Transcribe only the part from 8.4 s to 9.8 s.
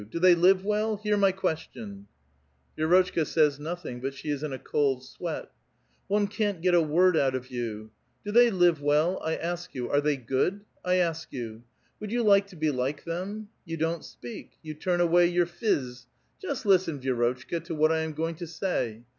live well? I ask